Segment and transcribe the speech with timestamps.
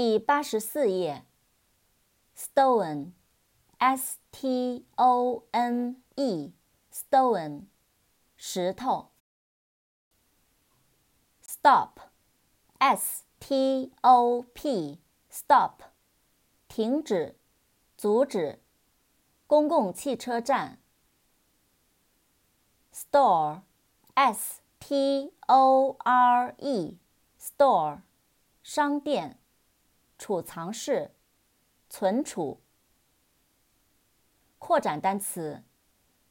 [0.00, 1.24] 第八十四页。
[2.36, 7.64] Stone，s t o n e，stone，
[8.36, 9.10] 石头。
[11.42, 15.80] Stop，s t o p，stop，
[16.68, 17.36] 停止，
[17.96, 18.62] 阻止。
[19.48, 20.78] 公共汽车站。
[22.92, 28.02] Store，s t o r e，store，
[28.62, 29.40] 商店。
[30.18, 31.14] 储藏室，
[31.88, 32.60] 存储。
[34.58, 35.64] 扩展单词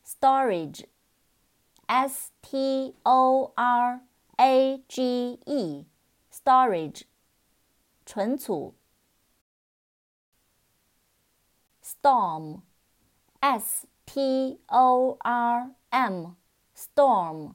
[0.05, 4.05] ，storage，s t o r
[4.35, 7.03] a g e，storage，
[8.05, 8.75] 存储。
[11.81, 17.53] storm，s t o r m，storm，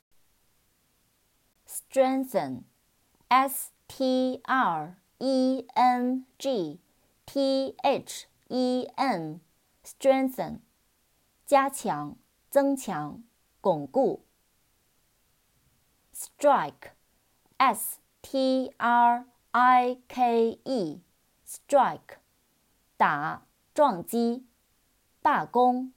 [1.67, 6.79] strengthen，s t r e n g
[7.25, 10.59] t h e n，strengthen，
[11.45, 12.17] 加强，
[12.49, 13.23] 增强，
[13.61, 14.25] 巩固。
[16.13, 22.17] strike，s t r i k e，strike。
[23.06, 23.42] 打、
[23.74, 24.46] 撞击、
[25.20, 25.92] 罢工。